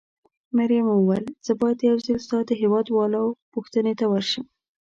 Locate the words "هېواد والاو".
2.61-3.37